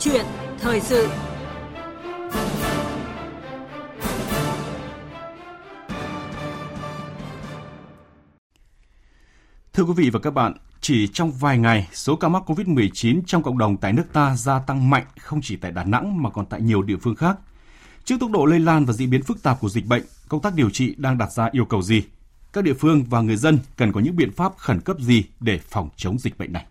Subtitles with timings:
[0.00, 0.26] chuyện
[0.58, 1.08] thời sự
[9.72, 13.42] Thưa quý vị và các bạn, chỉ trong vài ngày, số ca mắc COVID-19 trong
[13.42, 16.46] cộng đồng tại nước ta gia tăng mạnh không chỉ tại Đà Nẵng mà còn
[16.46, 17.36] tại nhiều địa phương khác.
[18.04, 20.54] Trước tốc độ lây lan và diễn biến phức tạp của dịch bệnh, công tác
[20.54, 22.02] điều trị đang đặt ra yêu cầu gì?
[22.52, 25.58] Các địa phương và người dân cần có những biện pháp khẩn cấp gì để
[25.58, 26.66] phòng chống dịch bệnh này?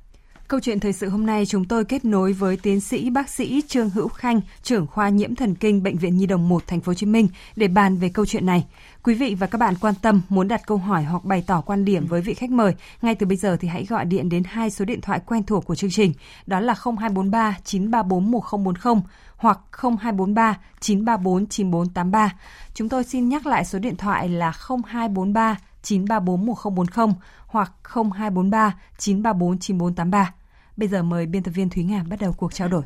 [0.48, 3.62] Câu chuyện thời sự hôm nay chúng tôi kết nối với tiến sĩ bác sĩ
[3.68, 6.90] Trương Hữu Khanh, trưởng khoa nhiễm thần kinh bệnh viện Nhi đồng 1 thành phố
[6.90, 8.66] Hồ Chí Minh để bàn về câu chuyện này.
[9.04, 11.86] Quý vị và các bạn quan tâm muốn đặt câu hỏi hoặc bày tỏ quan
[11.86, 14.70] điểm với vị khách mời, ngay từ bây giờ thì hãy gọi điện đến hai
[14.70, 16.14] số điện thoại quen thuộc của chương trình,
[16.46, 19.04] đó là 0243 934 1040
[19.38, 22.34] hoặc 0243 934 9483.
[22.74, 24.54] Chúng tôi xin nhắc lại số điện thoại là
[24.86, 27.16] 0243 934 1040
[27.48, 30.34] hoặc 0243 934 9483.
[30.78, 32.84] Bây giờ mời biên tập viên Thúy Nga bắt đầu cuộc trao đổi.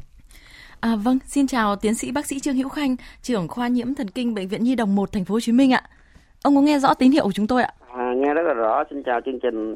[0.79, 4.07] À, vâng, xin chào tiến sĩ bác sĩ Trương Hữu Khanh, trưởng khoa nhiễm thần
[4.07, 5.83] kinh bệnh viện Nhi đồng 1 thành phố Hồ Chí Minh ạ.
[6.43, 7.73] Ông có nghe rõ tín hiệu của chúng tôi ạ?
[7.93, 8.83] À, nghe rất là rõ.
[8.89, 9.75] Xin chào chương trình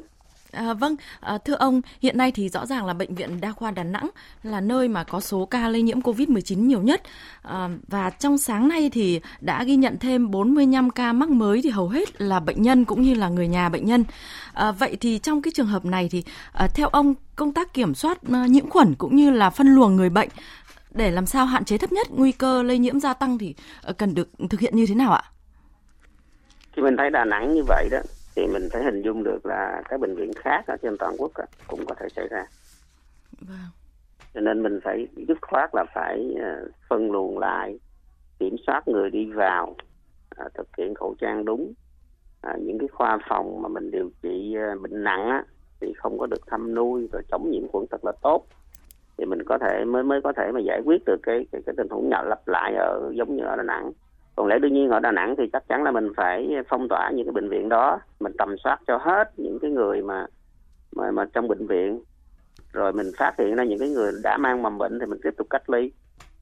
[0.53, 3.71] À, vâng, à, thưa ông, hiện nay thì rõ ràng là bệnh viện đa khoa
[3.71, 4.09] Đà Nẵng
[4.43, 7.01] là nơi mà có số ca lây nhiễm COVID-19 nhiều nhất.
[7.41, 11.69] À, và trong sáng nay thì đã ghi nhận thêm 45 ca mắc mới thì
[11.69, 14.03] hầu hết là bệnh nhân cũng như là người nhà bệnh nhân.
[14.53, 16.23] À, vậy thì trong cái trường hợp này thì
[16.53, 19.95] à, theo ông công tác kiểm soát à, nhiễm khuẩn cũng như là phân luồng
[19.95, 20.29] người bệnh
[20.91, 23.93] để làm sao hạn chế thấp nhất nguy cơ lây nhiễm gia tăng thì à,
[23.97, 25.23] cần được thực hiện như thế nào ạ?
[26.75, 27.97] thì mình thấy Đà Nẵng như vậy đó
[28.35, 31.31] thì mình phải hình dung được là các bệnh viện khác ở trên toàn quốc
[31.67, 32.45] cũng có thể xảy ra.
[33.41, 33.69] Vâng.
[34.33, 37.79] Cho nên mình phải dứt khoát là phải ờ, phân luồng lại,
[38.39, 39.75] kiểm soát người đi vào,
[40.35, 41.73] ờ, thực hiện khẩu trang đúng.
[42.41, 45.43] À, những cái khoa phòng mà mình điều trị ờ, bệnh nặng á,
[45.81, 48.45] thì không có được thăm nuôi và chống nhiễm khuẩn thật là tốt
[49.17, 51.75] thì mình có thể mới mới có thể mà giải quyết được cái cái, cái
[51.77, 53.91] tình huống nhỏ lặp lại ở giống như ở Đà Nẵng
[54.35, 57.11] còn lẽ đương nhiên ở Đà Nẵng thì chắc chắn là mình phải phong tỏa
[57.11, 60.25] những cái bệnh viện đó mình tầm soát cho hết những cái người mà
[60.95, 62.01] mà mà trong bệnh viện.
[62.73, 65.33] Rồi mình phát hiện ra những cái người đã mang mầm bệnh thì mình tiếp
[65.37, 65.91] tục cách ly.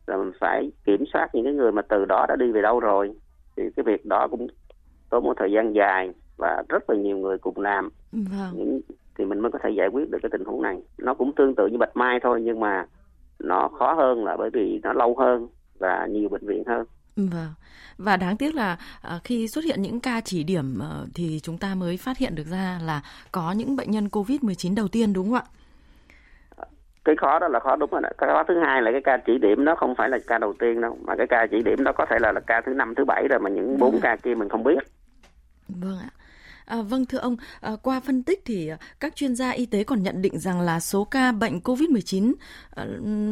[0.07, 2.79] Rồi mình phải kiểm soát những cái người mà từ đó đã đi về đâu
[2.79, 3.13] rồi.
[3.57, 4.47] Thì cái việc đó cũng
[5.09, 7.89] tốn một thời gian dài và rất là nhiều người cùng làm.
[8.11, 8.51] Vâng.
[8.53, 8.81] những
[9.17, 10.81] thì mình mới có thể giải quyết được cái tình huống này.
[10.97, 12.85] Nó cũng tương tự như bạch mai thôi nhưng mà
[13.39, 15.47] nó khó hơn là bởi vì nó lâu hơn
[15.79, 16.85] và nhiều bệnh viện hơn
[17.15, 17.53] Vâng.
[17.97, 21.57] Và đáng tiếc là à, khi xuất hiện những ca chỉ điểm ờ, thì chúng
[21.57, 23.01] ta mới phát hiện được ra là
[23.31, 25.43] có những bệnh nhân COVID-19 đầu tiên đúng không ạ?
[27.05, 28.01] Cái khó đó là khó đúng rồi.
[28.17, 30.53] Cái khó thứ hai là cái ca chỉ điểm đó không phải là ca đầu
[30.59, 32.93] tiên đâu, mà cái ca chỉ điểm đó có thể là, là ca thứ năm,
[32.97, 34.01] thứ bảy rồi mà những bốn vâng.
[34.01, 34.79] ca kia mình không biết.
[35.67, 36.09] Vâng ạ.
[36.71, 39.83] À, vâng thưa ông, à, qua phân tích thì à, các chuyên gia y tế
[39.83, 42.33] còn nhận định rằng là số ca bệnh COVID-19
[42.75, 42.85] à,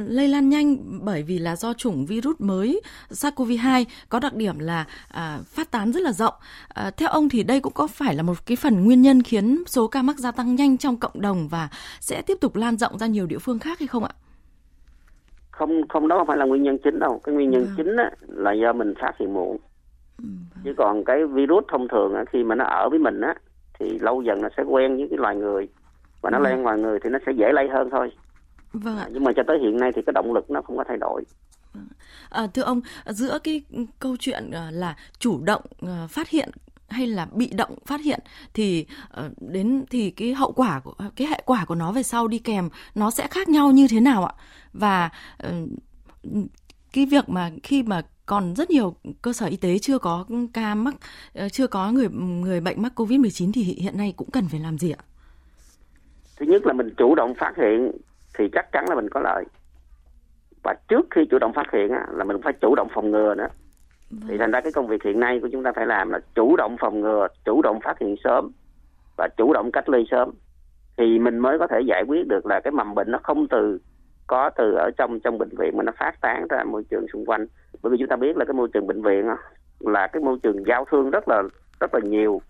[0.08, 4.86] lây lan nhanh bởi vì là do chủng virus mới SARS-CoV-2 có đặc điểm là
[5.08, 6.34] à, phát tán rất là rộng.
[6.68, 9.64] À, theo ông thì đây cũng có phải là một cái phần nguyên nhân khiến
[9.68, 11.70] số ca mắc gia tăng nhanh trong cộng đồng và
[12.00, 14.12] sẽ tiếp tục lan rộng ra nhiều địa phương khác hay không ạ?
[15.52, 17.22] Không, không đó không phải là nguyên nhân chính đâu.
[17.24, 17.74] Cái nguyên nhân à.
[17.78, 19.58] chính á, là do mình phát hiện muộn
[20.64, 23.34] chứ còn cái virus thông thường khi mà nó ở với mình á
[23.80, 25.68] thì lâu dần nó sẽ quen với cái loài người.
[26.22, 26.44] Và nó ừ.
[26.44, 28.12] lên loài người thì nó sẽ dễ lây hơn thôi.
[28.74, 29.08] Vâng ạ.
[29.12, 31.24] nhưng mà cho tới hiện nay thì cái động lực nó không có thay đổi.
[31.74, 31.88] Vâng
[32.30, 33.62] à, thưa ông giữa cái
[34.00, 36.50] câu chuyện ờ, là chủ động ờ, phát hiện
[36.90, 38.20] hay là bị động phát hiện
[38.54, 42.28] thì ờ, đến thì cái hậu quả của cái hệ quả của nó về sau
[42.28, 44.34] đi kèm nó sẽ khác nhau như thế nào ạ?
[44.74, 45.10] Và
[46.94, 50.76] cái việc mà khi mà còn rất nhiều cơ sở y tế chưa có ca
[50.76, 50.94] mắc
[51.36, 52.10] ờ, chưa có người
[52.44, 55.02] người bệnh mắc Covid-19 thì hiện nay cũng cần phải làm gì ạ?
[56.38, 57.92] Thứ nhất là mình chủ động phát hiện
[58.38, 59.46] thì chắc chắn là mình có lợi.
[60.64, 63.48] Và trước khi chủ động phát hiện là mình phải chủ động phòng ngừa nữa.
[64.10, 64.22] Vâng.
[64.28, 66.56] Thì thành ra cái công việc hiện nay của chúng ta phải làm là chủ
[66.56, 68.52] động phòng ngừa, chủ động phát hiện sớm
[69.18, 70.32] và chủ động cách ly sớm
[70.98, 73.80] thì mình mới có thể giải quyết được là cái mầm bệnh nó không từ
[74.28, 77.26] có từ ở trong trong bệnh viện mà nó phát tán ra môi trường xung
[77.26, 77.48] quanh
[77.84, 79.26] bởi vì chúng ta biết là cái môi trường bệnh viện
[79.80, 81.44] là cái môi trường giao thương rất là
[81.80, 82.42] rất là nhiều.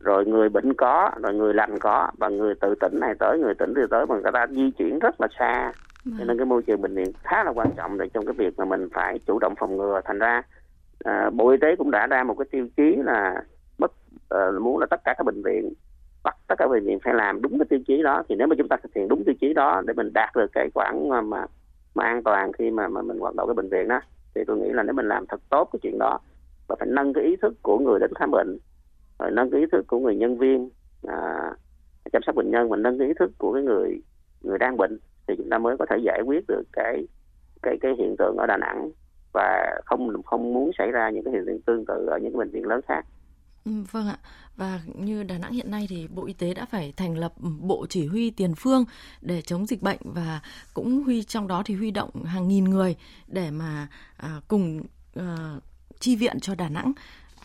[0.00, 3.54] Rồi người bệnh có rồi người lành có và người từ tỉnh này tới người
[3.54, 5.72] tỉnh từ tới mà người ta di chuyển rất là xa.
[6.18, 8.58] Cho nên cái môi trường bệnh viện khá là quan trọng để trong cái việc
[8.58, 10.00] mà mình phải chủ động phòng ngừa.
[10.04, 10.42] Thành ra
[11.04, 13.42] à, bộ y tế cũng đã ra một cái tiêu chí là
[13.78, 13.92] bất
[14.34, 15.72] uh, muốn là tất cả các bệnh viện
[16.24, 18.22] bắt tất cả bệnh viện phải làm đúng cái tiêu chí đó.
[18.28, 20.50] Thì nếu mà chúng ta thực hiện đúng tiêu chí đó để mình đạt được
[20.52, 21.46] cái khoản mà mà,
[21.94, 24.00] mà an toàn khi mà mà mình hoạt động cái bệnh viện đó
[24.34, 26.18] thì tôi nghĩ là nếu mình làm thật tốt cái chuyện đó
[26.68, 28.58] và phải nâng cái ý thức của người đến khám bệnh
[29.18, 30.70] rồi nâng cái ý thức của người nhân viên
[31.06, 31.50] à,
[32.12, 34.00] chăm sóc bệnh nhân mình nâng cái ý thức của cái người
[34.40, 34.98] người đang bệnh
[35.28, 37.06] thì chúng ta mới có thể giải quyết được cái
[37.62, 38.90] cái cái hiện tượng ở Đà Nẵng
[39.32, 42.50] và không không muốn xảy ra những cái hiện tượng tương tự ở những bệnh
[42.50, 43.06] viện lớn khác.
[43.64, 44.18] Ừ, vâng ạ.
[44.56, 47.86] Và như Đà Nẵng hiện nay thì Bộ Y tế đã phải thành lập Bộ
[47.88, 48.84] Chỉ huy Tiền phương
[49.20, 50.40] để chống dịch bệnh và
[50.74, 52.96] cũng huy trong đó thì huy động hàng nghìn người
[53.26, 54.82] để mà à, cùng
[55.14, 55.56] à,
[56.00, 56.92] chi viện cho Đà Nẵng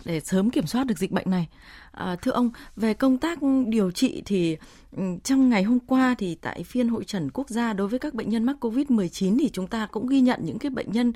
[0.05, 1.47] để sớm kiểm soát được dịch bệnh này.
[1.91, 4.57] À, thưa ông, về công tác điều trị thì
[4.97, 8.13] ừ, trong ngày hôm qua thì tại phiên hội trần quốc gia đối với các
[8.13, 11.13] bệnh nhân mắc COVID-19 thì chúng ta cũng ghi nhận những cái bệnh nhân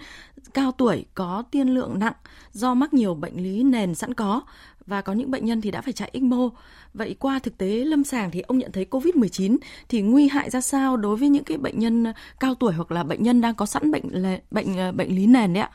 [0.54, 2.13] cao tuổi có tiên lượng nặng
[2.51, 4.42] do mắc nhiều bệnh lý nền sẵn có
[4.89, 6.50] và có những bệnh nhân thì đã phải chạy ECMO.
[6.94, 9.57] Vậy qua thực tế lâm sàng thì ông nhận thấy COVID-19
[9.89, 12.91] thì nguy hại ra sao đối với những cái bệnh nhân ờ, cao tuổi hoặc
[12.91, 14.03] là bệnh nhân đang có sẵn bệnh
[14.51, 15.69] bệnh ờ, bệnh lý nền đấy ạ?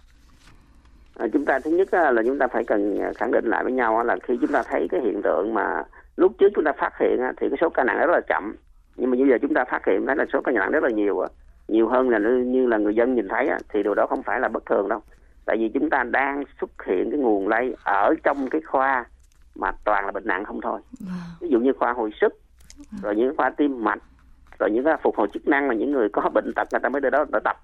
[1.17, 3.65] À, chúng ta thứ nhất à, là chúng ta phải cần à, khẳng định lại
[3.65, 5.83] với nhau là khi chúng ta thấy cái hiện tượng mà
[6.17, 8.57] lúc trước chúng ta phát hiện thì cái số ca nặng rất là chậm
[8.97, 10.91] nhưng mà bây giờ chúng ta phát hiện thấy là số ca nặng rất là
[10.91, 11.25] nhiều
[11.69, 14.49] nhiều hơn là như là người dân nhìn thấy thì điều đó không phải là
[14.49, 15.01] bất thường đâu
[15.47, 19.05] tại vì chúng ta đang xuất hiện cái nguồn lây ở trong cái khoa
[19.55, 20.81] mà toàn là bệnh nặng không thôi.
[21.01, 21.15] Vâng.
[21.41, 22.35] ví dụ như khoa hồi sức
[23.03, 24.03] rồi những khoa tim mạch
[24.59, 26.89] rồi những cái phục hồi chức năng là những người có bệnh tật người ta
[26.89, 27.57] mới đến đó để tập.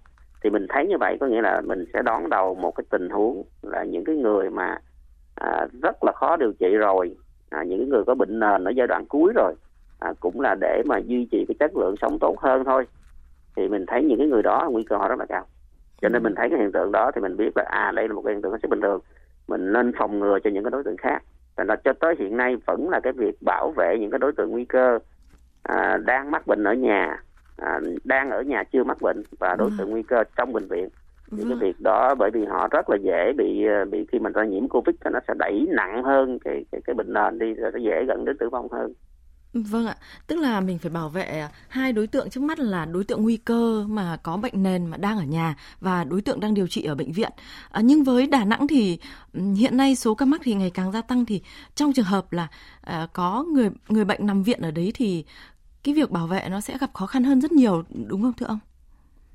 [0.43, 3.11] Thì mình thấy như vậy có nghĩa là mình sẽ đón đầu một cái tình
[3.11, 4.79] huống là những cái người mà
[5.35, 7.17] à, rất là khó điều trị rồi
[7.51, 9.55] à, những người có bệnh nền ở giai đoạn cuối rồi
[9.99, 12.87] à, cũng là để mà duy trì cái chất lượng sống tốt hơn thôi.
[13.57, 15.47] Thì mình thấy những cái người đó nguy cơ họ rất là cao
[16.03, 16.25] cho nên ừ.
[16.25, 18.35] mình thấy cái hiện tượng đó thì mình biết là à đây là một cái
[18.35, 19.01] hiện tượng hết sức bình thường.
[19.49, 21.23] Mình nên phòng ngừa cho những cái đối tượng khác.
[21.57, 24.33] Thành ra cho tới hiện nay vẫn là cái việc bảo vệ những cái đối
[24.33, 24.99] tượng nguy cơ
[25.63, 27.23] à, đang mắc bệnh ở nhà
[27.57, 30.89] à, đang ở nhà chưa mắc bệnh và đối tượng nguy cơ trong bệnh viện.
[31.31, 34.33] Những cái việc đó bởi vì họ rất là dễ bị à, bị khi mình
[34.33, 37.55] ta nhiễm covid thì nó sẽ đẩy nặng hơn cái cái, cái bệnh nền đi
[37.55, 38.93] rồi nó dễ dẫn đến tử vong hơn
[39.55, 39.95] Vâng ạ,
[40.27, 43.37] tức là mình phải bảo vệ hai đối tượng trước mắt là đối tượng nguy
[43.37, 46.85] cơ mà có bệnh nền mà đang ở nhà và đối tượng đang điều trị
[46.85, 47.31] ở bệnh viện.
[47.71, 48.99] À, nhưng với Đà Nẵng thì
[49.57, 51.43] hiện nay số ca mắc thì ngày càng gia tăng thì
[51.75, 52.49] trong trường hợp là
[52.81, 55.25] à, có người người bệnh nằm viện ở đấy thì
[55.85, 58.47] cái việc bảo vệ nó sẽ gặp khó khăn hơn rất nhiều đúng không thưa
[58.47, 58.59] ông?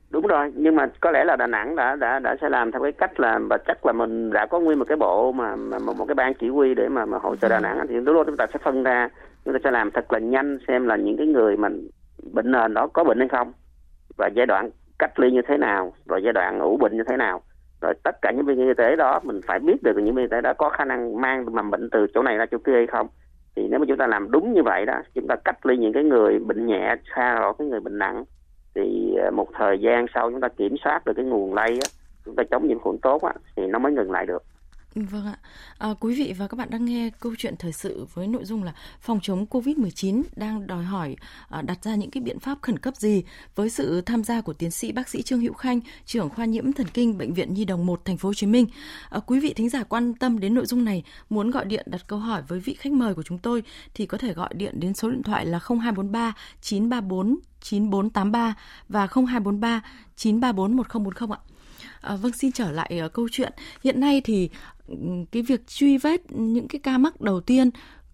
[0.10, 2.82] Đúng rồi, nhưng mà có lẽ là Đà Nẵng đã đã đã sẽ làm theo
[2.82, 5.80] cái cách là và chắc là mình đã có nguyên một cái bộ mà, mà
[5.80, 8.24] một, cái ban chỉ huy để mà mà hỗ trợ Đà Nẵng thì lúc đó
[8.26, 9.10] chúng ta sẽ phân ra
[9.46, 11.70] chúng ta sẽ làm thật là nhanh xem là những cái người mà
[12.34, 13.54] bệnh nền đó có bệnh hay không
[14.18, 14.70] và giai đoạn
[15.00, 17.42] cách ly như thế nào rồi giai đoạn ủ bệnh như thế nào.
[17.82, 20.30] Rồi tất cả những viên y tế đó mình phải biết được những viên y
[20.32, 22.88] tế đó có khả năng mang mầm bệnh từ chỗ này ra chỗ kia hay
[22.88, 23.08] không.
[23.56, 25.94] Thì nếu mà chúng ta làm đúng như vậy đó chúng ta cách ly những
[25.94, 28.24] cái người bệnh nhẹ xa rồi cái người bệnh nặng
[28.76, 31.88] thì ờ, một thời gian sau chúng ta kiểm soát được cái nguồn lây á,
[32.26, 34.44] chúng ta chống nhiễm khuẩn tốt á, thì nó mới ngừng lại được.
[34.96, 35.38] Vâng ạ.
[35.78, 38.64] À, quý vị và các bạn đang nghe câu chuyện thời sự với nội dung
[38.64, 41.16] là phòng chống COVID-19 đang đòi hỏi
[41.50, 43.24] à, đặt ra những cái biện pháp khẩn cấp gì
[43.56, 46.74] với sự tham gia của tiến sĩ bác sĩ Trương Hữu Khanh, trưởng khoa nhiễm
[46.74, 48.68] thần kinh bệnh viện Nhi đồng 1 thành phố Hồ Chí Minh.
[49.10, 52.08] À, quý vị thính giả quan tâm đến nội dung này, muốn gọi điện đặt
[52.08, 53.64] câu hỏi với vị khách mời của chúng tôi
[53.94, 58.56] thì có thể gọi điện đến số điện thoại là 0243 934 9483
[58.90, 59.82] và 0243
[60.16, 61.56] 934 1040 ạ.
[62.02, 63.54] À, vâng xin trở lại uh, câu chuyện
[63.84, 64.50] hiện nay thì
[65.32, 67.70] cái việc truy vết những cái ca mắc đầu tiên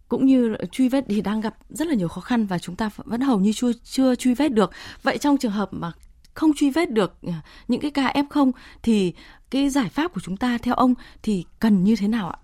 [0.10, 2.90] cũng như truy vết thì đang gặp rất là nhiều khó khăn và chúng ta
[3.06, 4.72] vẫn hầu như chưa chưa truy vết được.
[5.04, 5.92] Vậy trong trường hợp mà
[6.34, 7.34] không truy vết được à,
[7.68, 8.51] những cái ca F0
[8.84, 9.13] thì
[9.51, 12.38] cái giải pháp của chúng ta theo ông thì cần như thế nào ạ?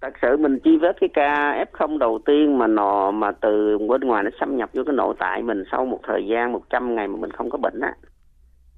[0.00, 4.00] Thật sự mình truy vết cái ca F0 đầu tiên mà nò mà từ bên
[4.00, 7.08] ngoài nó xâm nhập vô cái nội tại mình sau một thời gian 100 ngày
[7.08, 7.94] mà mình không có bệnh á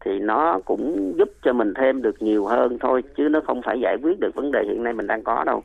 [0.06, 3.80] thì nó cũng giúp cho mình thêm được nhiều hơn thôi chứ nó không phải
[3.82, 5.62] giải quyết được vấn đề hiện nay mình đang có đâu.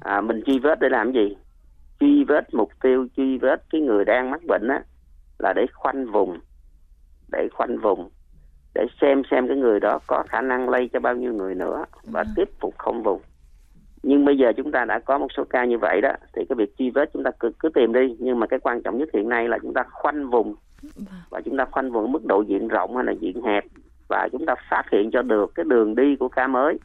[0.00, 1.36] À, mình truy vết để làm gì?
[2.00, 4.82] Truy vết mục tiêu truy vết cái người đang mắc bệnh á
[5.38, 6.38] là để khoanh vùng
[7.32, 8.10] để khoanh vùng
[8.74, 11.84] để xem xem cái người đó có khả năng lây cho bao nhiêu người nữa
[12.04, 12.32] và ừ.
[12.36, 13.20] tiếp tục không vùng.
[14.02, 16.56] Nhưng bây giờ chúng ta đã có một số ca như vậy đó thì cái
[16.56, 18.16] việc truy vết chúng ta cứ, cứ tìm đi.
[18.18, 20.54] Nhưng mà cái quan trọng nhất hiện nay là chúng ta khoanh vùng
[20.96, 21.06] Vâng.
[21.30, 23.64] và chúng ta khoanh vùng mức độ diện rộng hay là diện hẹp
[24.08, 26.78] và chúng ta phát hiện cho được cái đường đi của ca mới.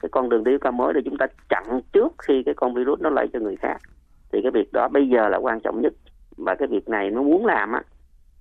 [0.00, 2.74] Cái con đường đi của ca mới để chúng ta chặn trước khi cái con
[2.74, 3.76] virus nó lây cho người khác.
[4.32, 5.92] Thì cái việc đó bây giờ là quan trọng nhất.
[6.36, 7.82] Và cái việc này nó muốn làm á,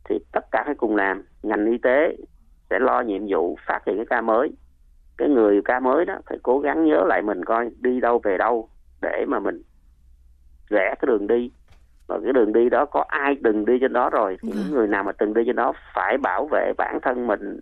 [0.04, 1.24] thì tất cả phải cùng làm.
[1.44, 2.16] Ngành y tế
[2.70, 4.52] sẽ lo nhiệm vụ phát hiện cái ca mới.
[5.18, 8.38] Cái người ca mới đó phải cố gắng nhớ lại mình coi đi đâu về
[8.38, 8.70] đâu
[9.02, 9.62] để mà mình
[10.70, 11.52] rẽ cái đường đi
[12.08, 14.38] và cái đường đi đó có ai từng đi trên đó rồi?
[14.42, 17.60] Thì những người nào mà từng đi trên đó phải bảo vệ bản thân mình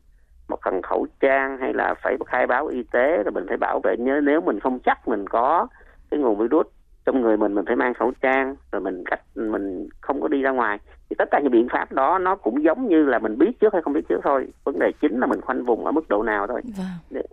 [0.50, 3.80] một phần khẩu trang hay là phải khai báo y tế là mình phải bảo
[3.84, 3.98] vệ.
[3.98, 5.68] Nhớ nếu mình không chắc mình có
[6.12, 6.68] cái nguồn virus
[7.06, 10.42] trong người mình mình phải mang khẩu trang rồi mình cách mình không có đi
[10.42, 10.80] ra ngoài.
[11.10, 13.74] Thì tất cả những biện pháp đó nó cũng giống như là mình biết trước
[13.74, 14.48] hay không biết trước thôi.
[14.64, 16.62] Vấn đề chính là mình khoanh vùng ở mức độ nào thôi.
[16.78, 17.24] Vâng.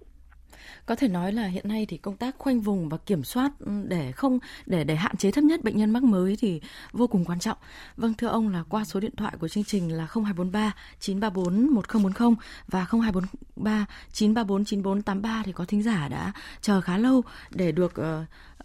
[0.86, 3.72] Có thể nói là hiện nay thì công tác khoanh vùng và kiểm soát ừ,
[3.88, 6.60] để không để để hạn chế thấp nhất bệnh nhân mắc mới thì
[6.92, 7.58] vô cùng quan trọng.
[7.96, 12.36] Vâng thưa ông là qua số điện thoại của chương trình là 0243 934 1040
[12.68, 17.22] và 0243 934 9483 thì có thính giả đã chờ khá lâu
[17.56, 18.06] để được uh,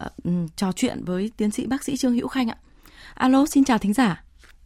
[0.08, 2.56] uh, trò chuyện với tiến sĩ bác sĩ Trương Hữu Khanh ạ.
[3.14, 4.22] Alo, xin chào thính giả.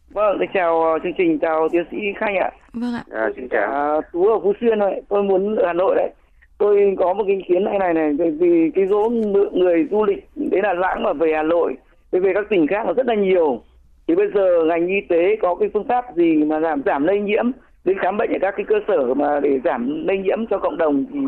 [0.09, 2.51] Vâng, chào ờ, chương trình, chào tiến sĩ Khanh ạ.
[2.73, 3.03] Vâng ạ.
[3.11, 4.01] À, xin chào.
[4.13, 6.09] Tú ở Phú Xuyên thôi, tôi muốn ở Hà Nội đấy
[6.57, 10.05] tôi có một cái ý kiến này này này vì cái số lượng người du
[10.05, 11.75] lịch đến Đà Nẵng mà về Hà Nội
[12.11, 13.61] về các tỉnh khác là rất là nhiều.
[14.07, 17.19] Thì bây giờ ngành y tế có cái phương pháp gì mà giảm giảm lây
[17.19, 17.51] nhiễm
[17.85, 20.77] đến khám bệnh ở các cái cơ sở mà để giảm lây nhiễm cho cộng
[20.77, 21.19] đồng thì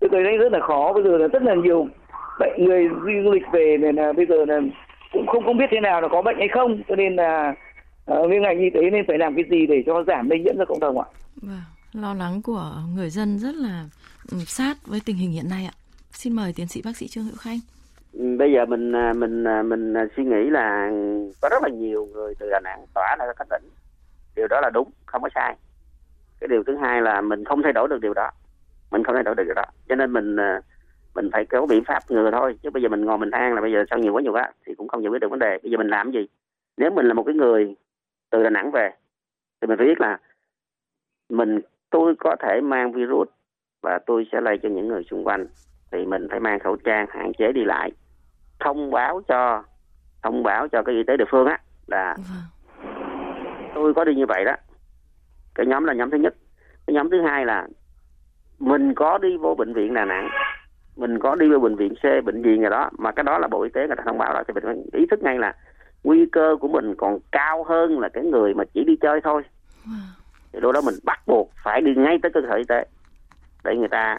[0.00, 0.92] tôi thấy đấy rất là khó.
[0.92, 1.86] Bây giờ là rất là nhiều
[2.40, 2.88] bệnh người
[3.24, 4.60] du lịch về này là bây giờ là
[5.12, 6.82] cũng không không biết thế nào là có bệnh hay không.
[6.88, 7.54] Cho nên là
[8.12, 10.64] uh, ngành y tế nên phải làm cái gì để cho giảm lây nhiễm cho
[10.64, 11.06] cộng đồng ạ?
[11.42, 11.56] Vâng
[11.92, 13.84] lo lắng của người dân rất là
[14.30, 15.74] ừ, sát với tình hình hiện nay ạ.
[16.12, 17.58] Xin mời tiến sĩ bác sĩ Trương Hữu Khanh.
[18.12, 20.90] Ừ, bây giờ mình à, mình à, mình à, suy nghĩ là
[21.40, 23.68] có rất là nhiều người từ Đà Nẵng tỏa ra các tỉnh.
[24.36, 25.56] Điều đó là đúng, không có sai.
[26.40, 28.30] Cái điều thứ hai là mình không thay đổi được điều đó.
[28.90, 29.64] Mình không thay đổi được điều đó.
[29.88, 30.36] Cho nên mình
[31.14, 33.60] mình phải có biện pháp ngừa thôi chứ bây giờ mình ngồi mình than là
[33.60, 35.58] bây giờ sao nhiều quá nhiều quá thì cũng không giải quyết được vấn đề
[35.62, 36.26] bây giờ mình làm gì
[36.76, 37.74] nếu mình là một cái người
[38.30, 38.90] từ đà nẵng về
[39.60, 40.18] thì mình phải biết là
[41.28, 41.60] mình
[41.92, 43.28] tôi có thể mang virus
[43.82, 45.46] và tôi sẽ lây cho những người xung quanh.
[45.92, 47.92] Thì mình phải mang khẩu trang hạn chế đi lại.
[48.60, 49.62] Thông báo cho
[50.22, 52.84] thông báo cho cái y tế địa phương á là vâng.
[53.74, 54.54] tôi có đi như vậy đó.
[55.54, 56.34] Cái nhóm là nhóm thứ nhất.
[56.86, 57.68] Cái nhóm thứ hai là
[58.58, 60.28] mình có đi vô bệnh viện đà nẵng
[60.96, 63.48] mình có đi vô bệnh viện C bệnh viện nào đó mà cái đó là
[63.48, 64.42] bộ y tế người ta thông báo đó.
[64.48, 65.54] Thì mình phải ý thức ngay là
[66.04, 69.42] nguy cơ của mình còn cao hơn là cái người mà chỉ đi chơi thôi.
[69.84, 70.21] Vâng
[70.52, 72.86] thì lúc đó mình bắt buộc phải đi ngay tới cơ sở y tế
[73.64, 74.18] để người ta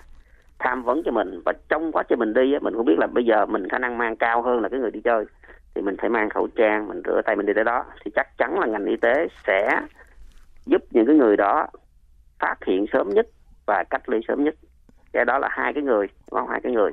[0.59, 1.41] tham vấn cho mình.
[1.45, 3.79] Và trong quá trình mình đi á mình cũng biết là bây giờ mình khả
[3.79, 5.25] năng mang cao hơn là cái người đi chơi.
[5.75, 7.85] Thì mình phải mang khẩu trang mình rửa tay mình đi tới đó.
[8.05, 9.81] Thì chắc chắn là ngành y tế sẽ
[10.65, 11.67] giúp những cái người đó
[12.39, 13.27] phát hiện sớm nhất
[13.65, 14.55] và cách ly sớm nhất.
[15.13, 16.49] Cái đó là hai cái người đúng không?
[16.49, 16.91] Hai cái người.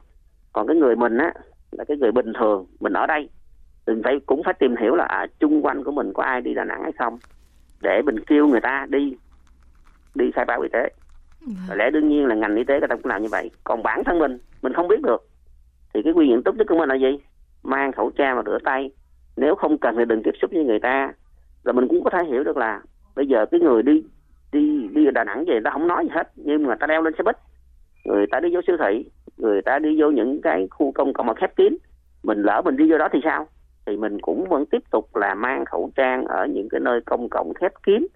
[0.53, 1.33] Còn cái người mình á
[1.71, 3.29] là cái người bình thường mình ở đây.
[3.87, 6.55] Mình phải cũng phải tìm hiểu là à, chung quanh của mình có ai đi
[6.55, 7.19] đà nẵng hay không?
[7.83, 9.17] Để mình kêu người ta đi
[10.15, 10.91] đi khai báo y tế.
[11.41, 11.79] Vâng.
[11.79, 13.51] lẽ đương nhiên là ngành y tế người ta cũng làm như vậy.
[13.65, 15.27] Còn bản thân mình mình không biết được.
[15.95, 17.19] Thì cái quy định tốt nhất của mình là gì?
[17.63, 18.91] Mang khẩu trang và rửa tay.
[19.37, 21.13] Nếu không cần thì đừng tiếp xúc với người ta.
[21.65, 22.81] Rồi mình cũng có thể hiểu được là
[23.17, 24.03] bây giờ cái người đi
[24.53, 26.87] đi đi ở đà nẵng về người ta không nói gì hết nhưng mà ta
[26.87, 27.37] leo lên xe buýt.
[28.05, 31.27] Người ta đi vô siêu thị người ta đi vô những cái khu công cộng
[31.27, 31.77] mà khép kín.
[32.23, 33.47] Mình lỡ mình đi vô đó thì sao?
[33.87, 37.29] Thì mình cũng vẫn tiếp tục là mang khẩu trang ở những cái nơi công
[37.29, 38.07] cộng khép kín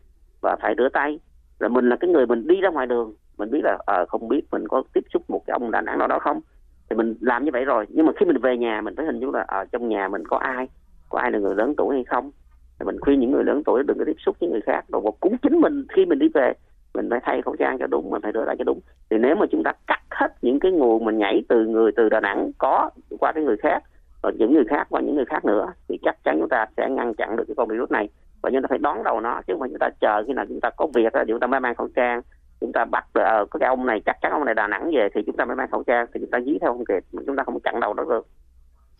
[0.43, 1.19] và phải rửa tay
[1.59, 4.29] là mình là cái người mình đi ra ngoài đường mình biết là à, không
[4.29, 6.41] biết mình có tiếp xúc một cái ông đà nẵng nào đó không?
[6.91, 9.21] Thì mình làm như vậy rồi nhưng mà khi mình về nhà mình phải hình
[9.21, 10.69] dung là ở à, trong nhà mình có ai?
[11.09, 12.31] Có ai là người lớn tuổi hay không?
[12.79, 15.03] Thì mình khuyên những người lớn tuổi đừng có tiếp xúc với người khác rồi
[15.21, 16.53] cũng chính mình khi mình đi về
[16.95, 18.81] mình phải thay khẩu trang cho đúng mình phải rửa lại cho đúng.
[19.11, 22.09] Thì nếu mà chúng ta cắt hết những cái nguồn mình nhảy từ người từ
[22.09, 23.83] đà nẵng có qua cái người khác
[24.23, 26.89] rồi những người khác qua những người khác nữa thì chắc chắn chúng ta sẽ
[26.91, 28.09] ngăn chặn được cái con virus này
[28.45, 30.45] và chúng ta phải đón đầu nó chứ không phải chúng ta chờ khi nào
[30.49, 32.23] chúng ta có việc thì chúng ta mới mang khẩu trang
[32.61, 35.09] chúng ta bắt uh, có cái ông này chắc chắn ông này đà nẵng về
[35.15, 37.37] thì chúng ta mới mang khẩu trang thì chúng ta dí theo không kịp chúng
[37.37, 38.27] ta không chặn đầu đó được.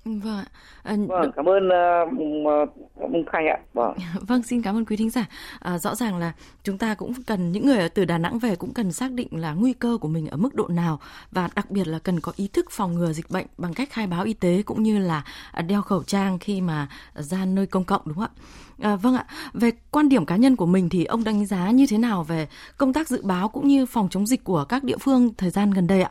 [0.05, 0.45] Vâng,
[0.83, 2.71] à, vâng cảm ơn uh,
[3.01, 3.59] ông Khanh ạ.
[3.75, 3.97] Vâng.
[4.21, 5.27] vâng, xin cảm ơn quý thính giả.
[5.61, 6.33] À, rõ ràng là
[6.63, 9.53] chúng ta cũng cần những người từ Đà Nẵng về cũng cần xác định là
[9.53, 11.01] nguy cơ của mình ở mức độ nào
[11.33, 14.07] và đặc biệt là cần có ý thức phòng ngừa dịch bệnh bằng cách khai
[14.07, 15.25] báo y tế cũng như là
[15.67, 18.43] đeo khẩu trang khi mà ra nơi công cộng đúng không ạ?
[18.83, 19.27] À, vâng ạ.
[19.53, 22.49] Về quan điểm cá nhân của mình thì ông đánh giá như thế nào về
[22.77, 25.71] công tác dự báo cũng như phòng chống dịch của các địa phương thời gian
[25.71, 26.11] gần đây ạ?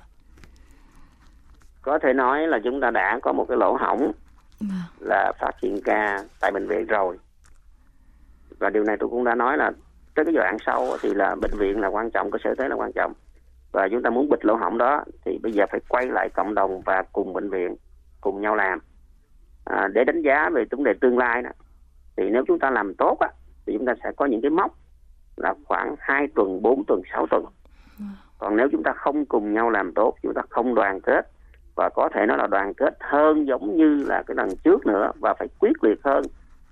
[1.83, 4.11] Có thể nói là chúng ta đã có một cái lỗ hỏng
[4.59, 4.69] vâng.
[4.99, 7.19] là phát hiện ca tại bệnh viện rồi
[8.59, 9.71] và điều này tôi cũng đã nói là
[10.15, 12.67] tới cái giai đoạn sau thì là bệnh viện là quan trọng cơ sở tế
[12.67, 13.13] là quan trọng
[13.71, 16.53] và chúng ta muốn bịt lỗ hỏng đó thì bây giờ phải quay lại cộng
[16.55, 17.75] đồng và cùng bệnh viện
[18.21, 18.79] cùng nhau làm
[19.65, 21.49] à, để đánh giá về vấn đề tương lai đó
[22.17, 23.27] thì nếu chúng ta làm tốt á
[23.65, 24.77] thì chúng ta sẽ có những cái mốc
[25.35, 27.45] là khoảng 2 tuần 4 tuần 6 tuần
[27.97, 28.07] vâng.
[28.37, 31.32] còn nếu chúng ta không cùng nhau làm tốt chúng ta không đoàn kết
[31.75, 35.11] và có thể nó là đoàn kết hơn giống như là cái lần trước nữa
[35.19, 36.23] và phải quyết liệt hơn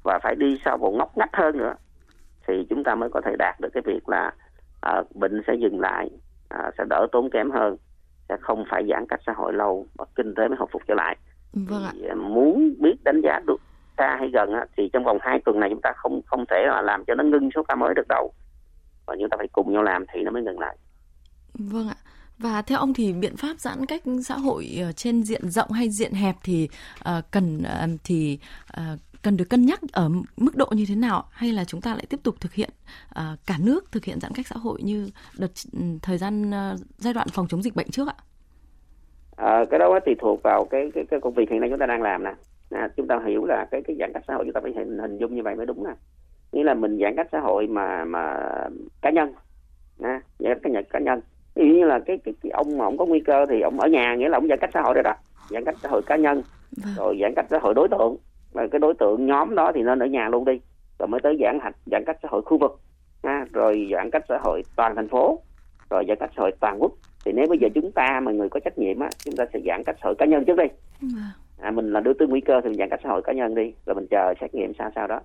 [0.04, 1.74] và phải đi sau bộ ngóc ngách hơn nữa.
[2.48, 4.34] Thì chúng ta mới có thể đạt được cái việc là
[4.82, 6.10] à, bệnh sẽ dừng lại
[6.50, 7.78] à, sẽ đỡ tốn kém hơn
[8.30, 10.94] sẽ không phải giãn cách xã hội lâu và kinh tế mới hồi phục trở
[10.94, 11.18] lại.
[11.54, 11.92] Vâng ạ.
[11.94, 13.62] Thì, à, muốn biết đánh giá được
[13.98, 16.66] xa hay gần á, thì trong vòng 2 tuần này chúng ta không không thể
[16.68, 18.34] là làm cho nó ngưng số ca mới được đâu.
[19.06, 20.78] Và chúng ta phải cùng nhau làm thì nó mới ngừng lại.
[21.54, 22.01] Vâng ạ
[22.42, 26.14] và theo ông thì biện pháp giãn cách xã hội trên diện rộng hay diện
[26.14, 26.70] hẹp thì
[27.00, 28.40] uh, cần uh, thì
[28.78, 31.94] uh, cần được cân nhắc ở mức độ như thế nào hay là chúng ta
[31.96, 32.70] lại tiếp tục thực hiện
[33.10, 36.80] uh, cả nước thực hiện giãn cách xã hội như đợt ừ, thời gian uh,
[36.98, 38.16] giai đoạn phòng chống dịch bệnh trước ạ?
[39.36, 41.86] À, cái đó tùy thuộc vào cái, cái cái công việc hiện nay chúng ta
[41.86, 42.34] đang làm nè.
[42.70, 44.98] À, chúng ta hiểu là cái cái giãn cách xã hội chúng ta phải hình
[45.00, 45.94] hình dung như vậy mới đúng nè.
[46.52, 48.40] Nghĩa là mình giãn cách xã hội mà mà
[49.02, 49.34] cá nhân,
[50.02, 51.22] à, giãn cách cá nhân.
[51.56, 53.80] Ví dụ như là cái, cái cái ông mà ông có nguy cơ thì ông
[53.80, 55.14] ở nhà nghĩa là ông giãn cách xã hội rồi đó.
[55.50, 56.42] Giãn cách xã hội cá nhân,
[56.84, 56.94] vâng.
[56.98, 58.18] rồi giãn cách xã hội đối tượng
[58.54, 60.60] và cái đối tượng nhóm đó thì nên ở nhà luôn đi
[61.00, 62.80] rồi mới tới giãn hạch giãn cách xã hội khu vực
[63.24, 65.40] ha, rồi giãn cách xã hội toàn thành phố
[65.90, 66.92] rồi giãn cách xã hội toàn quốc
[67.26, 69.60] thì nếu bây giờ chúng ta mà người có trách nhiệm á chúng ta sẽ
[69.66, 70.66] giãn cách xã hội cá nhân trước đi
[71.02, 71.24] vâng.
[71.62, 73.56] à, mình là đối tượng nguy cơ thì mình giãn cách xã hội cá nhân
[73.56, 75.20] đi rồi mình chờ xét nghiệm sao sao đó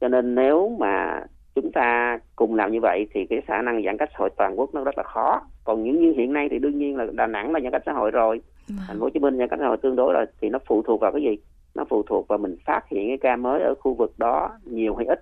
[0.00, 1.20] cho nên nếu mà
[1.54, 4.58] chúng ta cùng làm như vậy thì cái khả năng giãn cách xã hội toàn
[4.58, 5.42] quốc nó rất là khó.
[5.64, 7.92] Còn những như hiện nay thì đương nhiên là đà nẵng là giãn cách xã
[7.92, 8.40] hội rồi.
[8.68, 8.78] Vâng.
[8.88, 10.26] thành phố hồ chí minh giãn cách xã hội tương đối rồi.
[10.40, 11.36] Thì nó phụ thuộc vào cái gì?
[11.74, 14.94] Nó phụ thuộc vào mình phát hiện cái ca mới ở khu vực đó nhiều
[14.94, 15.20] hay ít.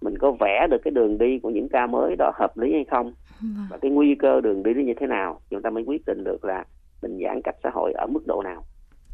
[0.00, 2.84] Mình có vẽ được cái đường đi của những ca mới đó hợp lý hay
[2.90, 3.12] không?
[3.40, 3.66] Vâng.
[3.70, 5.40] và cái nguy cơ đường đi như thế nào?
[5.50, 6.64] Chúng ta mới quyết định được là
[7.02, 8.62] mình giãn cách xã hội ở mức độ nào.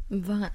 [0.09, 0.51] Vâng ạ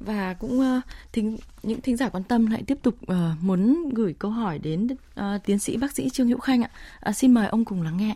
[0.00, 4.14] và cũng uh, thính, những thính giả quan tâm lại tiếp tục uh, muốn gửi
[4.18, 4.88] câu hỏi đến
[5.20, 6.70] uh, tiến sĩ bác sĩ Trương Hữu Khanh ạ.
[7.08, 8.14] Uh, xin mời ông cùng lắng nghe.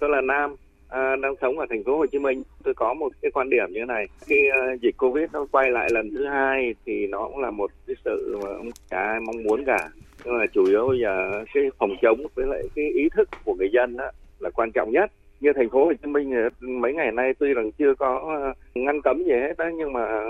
[0.00, 0.56] Tôi là Nam,
[0.88, 3.66] à, đang sống ở thành phố Hồ Chí Minh tôi có một cái quan điểm
[3.68, 7.28] như thế này khi uh, dịch Covid nó quay lại lần thứ hai thì nó
[7.28, 9.88] cũng là một cái sự mà ông cả ai mong muốn cả
[10.24, 13.54] nhưng mà chủ yếu bây giờ cái phòng chống với lại cái ý thức của
[13.54, 17.12] người dân đó là quan trọng nhất như thành phố Hồ Chí Minh mấy ngày
[17.12, 18.36] nay tuy rằng chưa có
[18.74, 20.22] ngăn cấm gì hết đó nhưng mà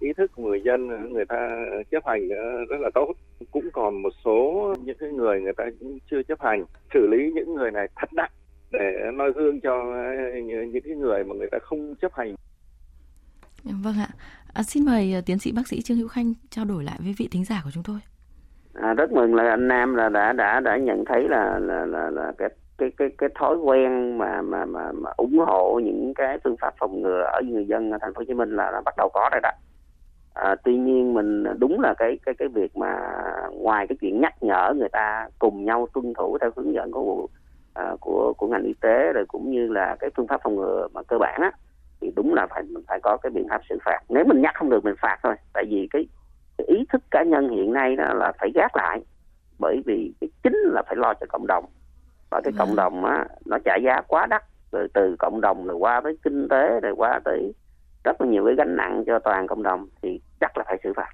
[0.00, 2.28] ý thức của người dân người ta chấp hành
[2.68, 3.12] rất là tốt
[3.50, 5.64] cũng còn một số những cái người người ta
[6.10, 6.64] chưa chấp hành
[6.94, 8.30] xử lý những người này thật nặng
[8.72, 12.34] để noi gương cho ờ, những cái người mà người ta không chấp hành.
[13.64, 14.08] Vâng ạ.
[14.54, 17.14] À, xin mời ờ, tiến sĩ bác sĩ Trương Hữu Khanh trao đổi lại với
[17.18, 17.98] vị thính giả của chúng tôi.
[18.74, 22.10] À, rất mừng là anh Nam là đã đã đã nhận thấy là là là,
[22.10, 26.38] là cái cái cái cái thói quen mà mà mà, mà ủng hộ những cái
[26.44, 28.80] phương pháp phòng ngừa ở người dân ở thành phố Hồ Chí Minh là, là
[28.84, 29.50] bắt đầu có rồi đó.
[30.34, 32.96] À, tuy nhiên mình đúng là cái cái cái việc mà
[33.52, 37.26] ngoài cái chuyện nhắc nhở người ta cùng nhau tuân thủ theo hướng dẫn của
[37.78, 40.88] À, của của ngành y tế rồi cũng như là cái phương pháp phòng ngừa
[40.94, 41.52] mà cơ bản á
[42.00, 44.54] thì đúng là phải mình phải có cái biện pháp xử phạt nếu mình nhắc
[44.54, 46.06] không được mình phạt thôi tại vì cái,
[46.58, 49.00] cái ý thức cá nhân hiện nay đó là phải gác lại
[49.58, 51.64] bởi vì cái chính là phải lo cho cộng đồng
[52.30, 54.42] và cái cộng đồng á nó trả giá quá đắt.
[54.72, 57.52] Rồi từ cộng đồng rồi qua tới kinh tế rồi qua tới
[58.04, 60.92] rất là nhiều cái gánh nặng cho toàn cộng đồng thì chắc là phải xử
[60.96, 61.10] phạt.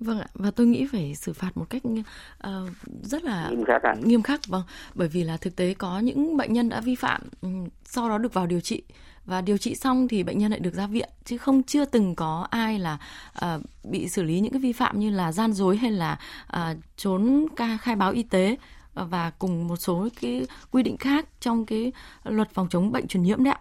[0.00, 2.70] Vâng ạ, và tôi nghĩ phải xử phạt một cách uh,
[3.02, 3.94] rất là nghiêm khắc, à?
[4.04, 4.62] nghiêm khắc vâng,
[4.94, 7.48] bởi vì là thực tế có những bệnh nhân đã vi phạm ừ,
[7.84, 8.82] sau đó được vào điều trị.
[9.24, 11.08] Và điều trị xong thì bệnh nhân lại được ra viện.
[11.24, 12.98] Chứ không chưa từng có ai là
[13.44, 16.18] uh, bị xử lý những cái vi phạm như là gian dối hay là
[16.56, 18.56] uh, trốn ca khai báo y tế
[18.94, 21.92] và cùng một số cái quy định khác trong cái
[22.24, 23.60] luật phòng chống bệnh truyền nhiễm đấy ạ.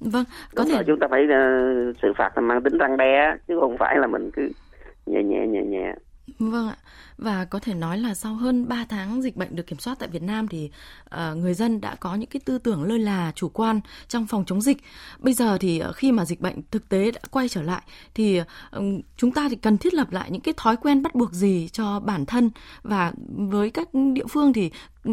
[0.00, 3.36] Vâng, có Đúng thể rồi, chúng ta phải uh, xử phạt mang tính răng đe
[3.48, 4.50] chứ không phải là mình cứ
[5.06, 5.94] nhẹ nhẹ nhẹ nhẹ
[6.38, 6.76] Vâng ạ.
[7.18, 10.08] Và có thể nói là sau hơn 3 tháng dịch bệnh được kiểm soát tại
[10.08, 10.70] Việt Nam thì
[11.14, 14.44] uh, người dân đã có những cái tư tưởng lơ là, chủ quan trong phòng
[14.46, 14.76] chống dịch.
[15.18, 17.82] Bây giờ thì uh, khi mà dịch bệnh thực tế đã quay trở lại
[18.14, 18.82] thì uh,
[19.16, 22.00] chúng ta thì cần thiết lập lại những cái thói quen bắt buộc gì cho
[22.00, 22.50] bản thân
[22.82, 24.70] và với các địa phương thì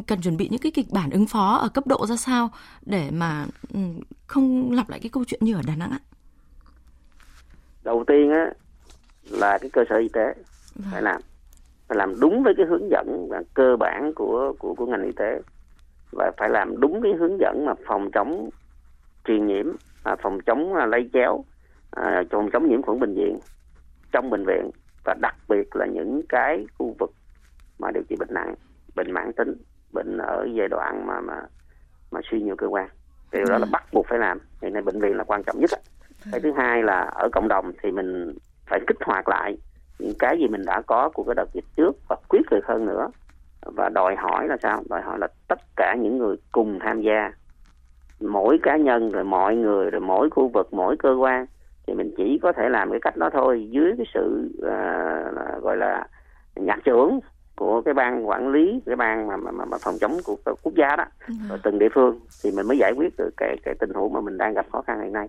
[0.07, 2.49] cần chuẩn bị những cái kịch bản ứng phó ở cấp độ ra sao
[2.81, 5.99] để mà um, không lặp lại cái câu chuyện như ở Đà Nẵng ạ.
[7.83, 8.45] Đầu tiên á
[9.29, 10.33] là cái cơ sở y tế
[10.91, 11.21] phải làm
[11.87, 15.41] phải làm đúng với cái hướng dẫn cơ bản của của của ngành y tế.
[16.11, 18.49] Và phải làm đúng cái hướng dẫn mà phòng chống
[19.25, 19.65] truyền nhiễm
[20.03, 21.43] à, phòng chống à, lây chéo
[21.91, 23.39] à, phòng chống nhiễm khuẩn bệnh viện
[24.11, 24.71] trong bệnh viện
[25.05, 27.11] và đặc biệt là những cái khu vực
[27.79, 28.55] mà điều trị bệnh nặng
[28.95, 29.53] bệnh mãn tính
[29.93, 31.41] bệnh ở giai đoạn mà mà
[32.11, 32.89] mà suy nhiều cơ quan.
[33.31, 33.71] Điều đó là vâng.
[33.71, 35.69] bắt buộc phải làm hiện nay bệnh viện là quan trọng nhất
[36.31, 38.33] cái thứ hai là ở cộng đồng thì mình
[38.65, 39.57] phải kích hoạt lại
[40.19, 43.09] cái gì mình đã có của cái đợt dịch trước và quyết liệt hơn nữa.
[43.61, 44.83] Và đòi hỏi là sao?
[44.89, 47.31] Đòi hỏi là tất cả những người cùng tham gia
[48.19, 51.45] mỗi cá nhân rồi mọi người rồi mỗi khu vực mỗi cơ quan
[51.87, 55.77] thì mình chỉ có thể làm cái cách đó thôi dưới cái sự uh, gọi
[55.77, 56.07] là
[56.55, 57.19] nhạc trưởng
[57.55, 60.95] của cái ban quản lý cái ban mà, mà, mà phòng chống của, quốc gia
[60.95, 61.33] đó ừ.
[61.49, 64.21] rồi từng địa phương thì mình mới giải quyết được cái cái tình huống mà
[64.21, 65.27] mình đang gặp khó khăn hiện nay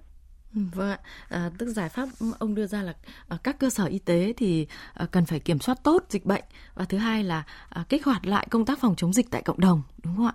[0.52, 2.08] vâng ạ, à, tức giải pháp
[2.38, 2.94] ông đưa ra là
[3.28, 6.44] à, các cơ sở y tế thì à, cần phải kiểm soát tốt dịch bệnh
[6.74, 9.60] và thứ hai là à, kích hoạt lại công tác phòng chống dịch tại cộng
[9.60, 10.34] đồng, đúng không ạ?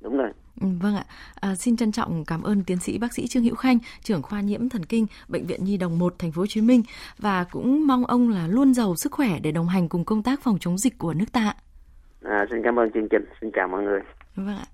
[0.00, 0.32] Đúng rồi.
[0.60, 1.04] Ừ, vâng ạ,
[1.40, 4.40] à, xin trân trọng cảm ơn tiến sĩ bác sĩ Trương Hữu Khanh, trưởng khoa
[4.40, 6.82] nhiễm thần kinh bệnh viện Nhi đồng 1 thành phố Hồ Chí Minh
[7.18, 10.40] và cũng mong ông là luôn giàu sức khỏe để đồng hành cùng công tác
[10.42, 11.54] phòng chống dịch của nước ta.
[12.22, 14.00] À, xin cảm ơn chương trình, xin chào mọi người.
[14.36, 14.66] Vâng ạ.